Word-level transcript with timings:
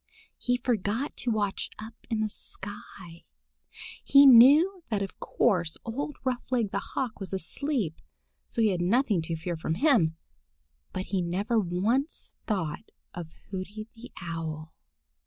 He 0.39 0.57
forgot 0.57 1.15
to 1.17 1.29
watch 1.29 1.69
up 1.77 1.93
in 2.09 2.21
the 2.21 2.29
sky. 2.31 3.23
He 4.03 4.25
knew 4.25 4.81
that 4.89 5.03
of 5.03 5.19
course 5.19 5.77
old 5.85 6.17
Roughleg 6.23 6.71
the 6.71 6.79
Hawk 6.79 7.19
was 7.19 7.33
asleep, 7.33 8.01
so 8.47 8.63
he 8.63 8.69
had 8.69 8.81
nothing 8.81 9.21
to 9.21 9.35
fear 9.35 9.55
from 9.55 9.75
him. 9.75 10.17
But 10.91 11.03
he 11.13 11.21
never 11.21 11.59
once 11.59 12.33
thought 12.47 12.89
of 13.13 13.29
Hooty 13.51 13.89
the 13.93 14.11
Owl. 14.19 14.73